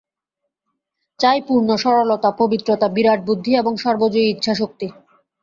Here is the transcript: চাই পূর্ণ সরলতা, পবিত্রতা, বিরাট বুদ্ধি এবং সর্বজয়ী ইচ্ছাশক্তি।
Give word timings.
চাই 1.19 1.39
পূর্ণ 1.47 1.69
সরলতা, 1.75 2.29
পবিত্রতা, 2.31 2.87
বিরাট 2.87 3.19
বুদ্ধি 3.27 3.51
এবং 3.55 3.73
সর্বজয়ী 3.77 4.27
ইচ্ছাশক্তি। 4.29 4.87